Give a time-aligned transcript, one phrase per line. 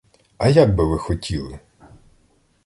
[0.37, 1.59] А як би ви хотіли?